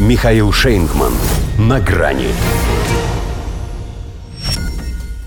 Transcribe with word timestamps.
Михаил 0.00 0.50
Шейнгман. 0.50 1.12
На 1.58 1.78
грани. 1.78 2.28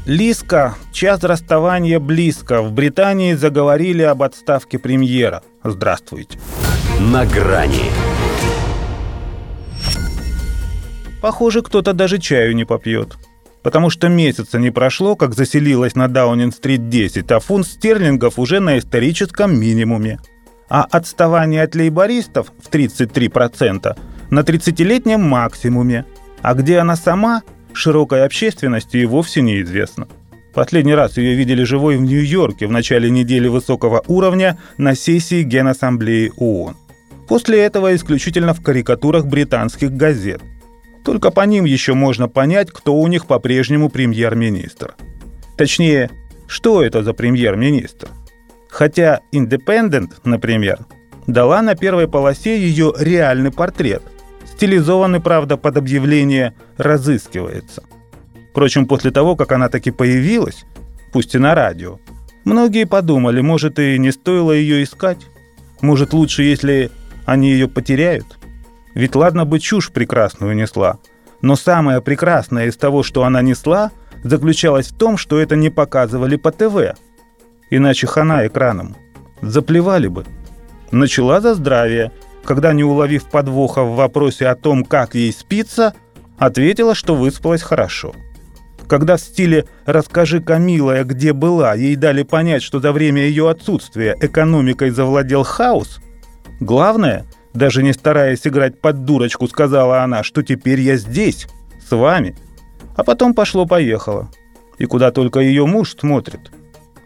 Лиска, 0.07 0.73
час 0.91 1.23
расставания 1.23 1.99
близко. 1.99 2.63
В 2.63 2.71
Британии 2.71 3.35
заговорили 3.35 4.01
об 4.01 4.23
отставке 4.23 4.79
премьера. 4.79 5.43
Здравствуйте. 5.63 6.39
На 6.99 7.23
грани. 7.23 7.91
Похоже, 11.21 11.61
кто-то 11.61 11.93
даже 11.93 12.17
чаю 12.17 12.55
не 12.55 12.65
попьет. 12.65 13.15
Потому 13.61 13.91
что 13.91 14.09
месяца 14.09 14.57
не 14.57 14.71
прошло, 14.71 15.15
как 15.15 15.35
заселилась 15.35 15.93
на 15.93 16.07
Даунинг-стрит 16.07 16.89
10, 16.89 17.31
а 17.31 17.39
фунт 17.39 17.67
стерлингов 17.67 18.39
уже 18.39 18.59
на 18.59 18.79
историческом 18.79 19.55
минимуме. 19.55 20.19
А 20.67 20.87
отставание 20.89 21.61
от 21.61 21.75
лейбористов 21.75 22.47
в 22.59 22.71
33% 22.71 23.95
на 24.29 24.39
30-летнем 24.39 25.21
максимуме. 25.21 26.05
А 26.41 26.53
где 26.53 26.79
она 26.79 26.95
сама, 26.95 27.43
широкой 27.73 28.25
общественности 28.25 28.97
и 28.97 29.05
вовсе 29.05 29.41
неизвестно. 29.41 30.07
Последний 30.53 30.93
раз 30.93 31.17
ее 31.17 31.35
видели 31.35 31.63
живой 31.63 31.97
в 31.97 32.01
Нью-Йорке 32.01 32.67
в 32.67 32.71
начале 32.71 33.09
недели 33.09 33.47
высокого 33.47 34.03
уровня 34.07 34.57
на 34.77 34.95
сессии 34.95 35.41
Генассамблеи 35.41 36.31
ООН. 36.37 36.75
После 37.27 37.61
этого 37.61 37.95
исключительно 37.95 38.53
в 38.53 38.61
карикатурах 38.61 39.25
британских 39.25 39.91
газет– 39.91 40.41
только 41.03 41.31
по 41.31 41.41
ним 41.41 41.65
еще 41.65 41.93
можно 41.93 42.27
понять, 42.29 42.71
кто 42.71 42.95
у 42.95 43.07
них 43.07 43.25
по-прежнему 43.25 43.89
премьер-министр. 43.89 44.95
Точнее, 45.57 46.09
что 46.47 46.81
это 46.81 47.03
за 47.03 47.13
премьер-министр. 47.13 48.07
Хотя 48.69 49.19
Independent, 49.33 50.11
например, 50.23 50.79
дала 51.27 51.61
на 51.61 51.75
первой 51.75 52.07
полосе 52.07 52.57
ее 52.57 52.93
реальный 52.97 53.51
портрет, 53.51 54.01
стилизованный, 54.63 55.19
правда, 55.19 55.57
под 55.57 55.77
объявление 55.77 56.53
«разыскивается». 56.77 57.83
Впрочем, 58.51 58.87
после 58.87 59.11
того, 59.11 59.35
как 59.35 59.51
она 59.51 59.67
таки 59.67 59.91
появилась, 59.91 60.65
пусть 61.11 61.35
и 61.35 61.37
на 61.37 61.53
радио, 61.53 61.99
многие 62.45 62.85
подумали, 62.85 63.41
может, 63.41 63.79
и 63.79 63.97
не 63.97 64.11
стоило 64.11 64.51
ее 64.51 64.83
искать. 64.83 65.19
Может, 65.81 66.13
лучше, 66.13 66.43
если 66.43 66.91
они 67.25 67.51
ее 67.51 67.67
потеряют– 67.67 68.25
ведь 68.93 69.15
ладно 69.15 69.45
бы 69.45 69.59
чушь 69.59 69.91
прекрасную 69.91 70.55
несла, 70.55 70.99
но 71.41 71.55
самое 71.55 72.01
прекрасное 72.01 72.67
из 72.67 72.77
того, 72.77 73.03
что 73.03 73.23
она 73.23 73.41
несла, 73.41 73.91
заключалось 74.23 74.87
в 74.87 74.97
том, 74.97 75.17
что 75.17 75.39
это 75.39 75.55
не 75.55 75.69
показывали 75.69 76.35
по 76.35 76.51
ТВ. 76.51 76.95
Иначе 77.69 78.07
хана 78.07 78.45
экраном. 78.45 78.95
Заплевали 79.41 80.07
бы. 80.07 80.25
Начала 80.91 81.41
за 81.41 81.55
здравие, 81.55 82.11
когда, 82.43 82.73
не 82.73 82.83
уловив 82.83 83.29
подвоха 83.29 83.83
в 83.83 83.95
вопросе 83.95 84.47
о 84.47 84.55
том, 84.55 84.83
как 84.83 85.15
ей 85.15 85.31
спится, 85.31 85.93
ответила, 86.37 86.95
что 86.95 87.15
выспалась 87.15 87.61
хорошо. 87.61 88.13
Когда 88.87 89.17
в 89.17 89.21
стиле 89.21 89.65
«расскажи, 89.85 90.41
Камилая, 90.41 91.03
где 91.03 91.33
была» 91.33 91.73
ей 91.73 91.95
дали 91.95 92.23
понять, 92.23 92.63
что 92.63 92.79
за 92.79 92.91
время 92.91 93.23
ее 93.23 93.49
отсутствия 93.49 94.15
экономикой 94.19 94.89
завладел 94.89 95.43
хаос, 95.43 95.99
главное– 96.59 97.25
даже 97.53 97.83
не 97.83 97.93
стараясь 97.93 98.45
играть 98.47 98.79
под 98.79 99.05
дурочку, 99.05 99.47
сказала 99.47 100.01
она, 100.01 100.23
что 100.23 100.41
теперь 100.41 100.81
я 100.81 100.97
здесь, 100.97 101.47
с 101.87 101.95
вами. 101.95 102.35
А 102.95 103.03
потом 103.03 103.33
пошло-поехало. 103.33 104.29
И 104.79 104.85
куда 104.85 105.11
только 105.11 105.39
ее 105.39 105.65
муж 105.65 105.95
смотрит. 105.97 106.51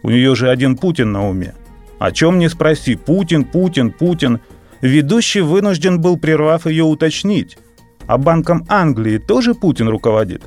У 0.03 0.09
нее 0.09 0.35
же 0.35 0.49
один 0.49 0.77
Путин 0.77 1.11
на 1.11 1.27
уме. 1.27 1.53
О 1.99 2.11
чем 2.11 2.39
не 2.39 2.49
спроси, 2.49 2.95
Путин, 2.95 3.43
Путин, 3.43 3.91
Путин. 3.91 4.39
Ведущий 4.81 5.41
вынужден 5.41 5.99
был, 5.99 6.17
прервав 6.17 6.67
ее, 6.67 6.83
уточнить. 6.83 7.57
А 8.05 8.17
банком 8.17 8.65
Англии 8.69 9.17
тоже 9.17 9.53
Путин 9.53 9.89
руководит? 9.89 10.43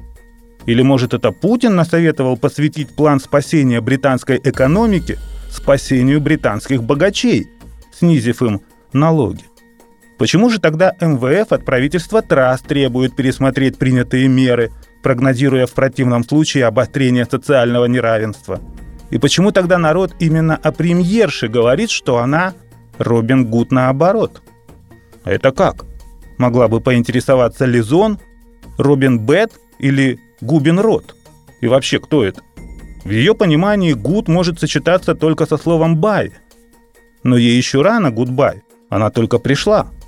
Или, 0.67 0.83
может, 0.83 1.15
это 1.15 1.33
Путин 1.33 1.75
насоветовал 1.75 2.37
посвятить 2.37 2.95
план 2.95 3.21
спасения 3.21 3.81
британской 3.81 4.41
экономики 4.43 5.19
спасению 5.51 6.21
британских 6.21 6.83
богачей, 6.85 7.49
снизив 7.93 8.43
им 8.43 8.63
налоги? 8.93 9.45
Почему 10.19 10.51
же 10.51 10.61
тогда 10.61 10.95
МВФ 11.01 11.51
от 11.51 11.65
правительства 11.65 12.23
Трасс 12.23 12.61
требует 12.61 13.17
пересмотреть 13.17 13.79
принятые 13.79 14.29
меры, 14.29 14.71
прогнозируя 15.03 15.67
в 15.67 15.73
противном 15.73 16.25
случае 16.25 16.67
обострение 16.67 17.25
социального 17.25 17.87
неравенства? 17.87 18.61
И 19.11 19.19
почему 19.19 19.51
тогда 19.51 19.79
народ 19.79 20.15
именно 20.21 20.57
о 20.57 20.73
премьерше 20.73 21.49
говорит, 21.49 21.91
что 21.91 22.19
она 22.19 22.55
Робин 23.01 23.47
Гуд 23.47 23.73
наоборот? 23.73 24.43
Это 25.25 25.51
как? 25.51 25.85
Могла 26.39 26.69
бы 26.69 26.81
поинтересоваться 26.81 27.65
Лиз, 27.65 28.02
он 28.02 28.21
Робин 28.79 29.19
Bad 29.19 29.53
или 29.81 30.21
Губин 30.41 30.79
Рот? 30.79 31.17
И 31.61 31.67
вообще, 31.67 31.99
кто 31.99 32.25
это? 32.25 32.43
В 33.05 33.11
ее 33.11 33.35
понимании 33.35 33.95
good 33.95 34.29
может 34.29 34.61
сочетаться 34.61 35.15
только 35.17 35.47
со 35.47 35.57
словом 35.57 35.97
«bye». 35.97 36.33
Но 37.23 37.37
ей 37.37 37.57
еще 37.57 37.83
рано 37.83 38.11
«гудбай». 38.11 38.63
Она 38.89 39.11
только 39.11 39.39
пришла– 39.39 39.89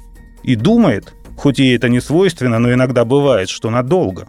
и 0.42 0.56
думает, 0.56 1.14
хоть 1.36 1.58
ей 1.58 1.76
это 1.76 1.88
не 1.88 2.00
свойственно, 2.00 2.58
но 2.58 2.72
иногда 2.72 3.04
бывает, 3.04 3.48
что 3.48 3.70
надолго. 3.70 4.28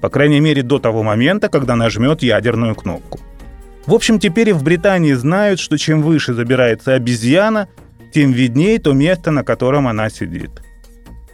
По 0.00 0.10
крайней 0.10 0.40
мере, 0.40 0.62
до 0.62 0.78
того 0.78 1.02
момента, 1.02 1.48
когда 1.48 1.74
нажмет 1.76 2.22
ядерную 2.22 2.74
кнопку. 2.74 3.18
В 3.86 3.94
общем, 3.94 4.18
теперь 4.18 4.50
и 4.50 4.52
в 4.52 4.62
Британии 4.62 5.14
знают, 5.14 5.60
что 5.60 5.78
чем 5.78 6.02
выше 6.02 6.34
забирается 6.34 6.94
обезьяна, 6.94 7.68
тем 8.12 8.32
виднее 8.32 8.78
то 8.78 8.92
место, 8.92 9.30
на 9.30 9.44
котором 9.44 9.86
она 9.88 10.10
сидит. 10.10 10.50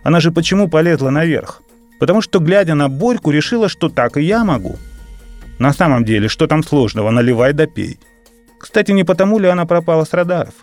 Она 0.02 0.20
же 0.20 0.32
почему 0.32 0.68
полезла 0.68 1.10
наверх? 1.10 1.62
Потому 2.00 2.20
что, 2.20 2.40
глядя 2.40 2.74
на 2.74 2.88
Борьку, 2.88 3.30
решила, 3.30 3.68
что 3.68 3.88
так 3.88 4.16
и 4.16 4.22
я 4.22 4.44
могу. 4.44 4.76
На 5.58 5.72
самом 5.72 6.04
деле, 6.04 6.28
что 6.28 6.46
там 6.46 6.64
сложного, 6.64 7.10
наливай 7.10 7.52
да 7.52 7.66
пей. 7.66 8.00
Кстати, 8.58 8.92
не 8.92 9.04
потому 9.04 9.38
ли 9.38 9.48
она 9.48 9.66
пропала 9.66 10.04
с 10.04 10.12
радаров? 10.12 10.54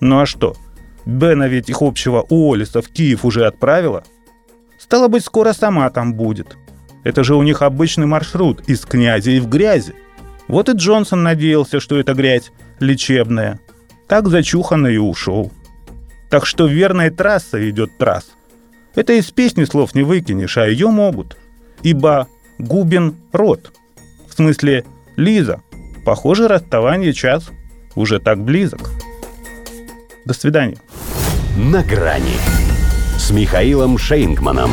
Ну 0.00 0.20
а 0.20 0.26
что? 0.26 0.56
Бена 1.04 1.48
ведь 1.48 1.68
их 1.68 1.82
общего 1.82 2.24
Уоллиса 2.28 2.80
в 2.80 2.88
Киев 2.88 3.24
уже 3.24 3.46
отправила. 3.46 4.04
Стало 4.78 5.08
быть, 5.08 5.24
скоро 5.24 5.52
сама 5.52 5.90
там 5.90 6.14
будет. 6.14 6.56
Это 7.04 7.24
же 7.24 7.34
у 7.34 7.42
них 7.42 7.62
обычный 7.62 8.06
маршрут 8.06 8.62
из 8.68 8.80
князя 8.80 9.30
и 9.30 9.40
в 9.40 9.48
грязи. 9.48 9.94
Вот 10.48 10.68
и 10.68 10.72
Джонсон 10.72 11.22
надеялся, 11.22 11.80
что 11.80 11.98
эта 11.98 12.14
грязь 12.14 12.50
лечебная. 12.78 13.60
Так 14.10 14.26
зачуханно 14.26 14.88
и 14.88 14.96
ушел. 14.96 15.52
Так 16.30 16.44
что 16.44 16.66
верная 16.66 17.12
трасса 17.12 17.70
идет 17.70 17.96
трасс. 17.96 18.32
Это 18.96 19.12
из 19.12 19.30
песни 19.30 19.62
слов 19.62 19.94
не 19.94 20.02
выкинешь, 20.02 20.58
а 20.58 20.66
ее 20.66 20.88
могут. 20.88 21.36
Ибо 21.84 22.26
губен 22.58 23.14
рот. 23.30 23.72
В 24.28 24.34
смысле, 24.34 24.84
Лиза. 25.14 25.62
Похоже, 26.04 26.48
расставание 26.48 27.12
час 27.12 27.50
уже 27.94 28.18
так 28.18 28.42
близок. 28.42 28.90
До 30.24 30.34
свидания. 30.34 30.78
«На 31.56 31.84
грани» 31.84 32.34
с 33.16 33.30
Михаилом 33.30 33.96
Шейнгманом. 33.96 34.72